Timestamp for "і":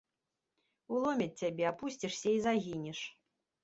2.41-2.45